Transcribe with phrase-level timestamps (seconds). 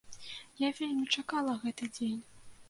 [0.61, 2.19] Я вельмі чакала гэты дзень.